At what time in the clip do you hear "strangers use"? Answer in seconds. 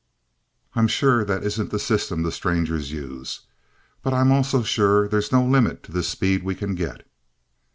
2.31-3.41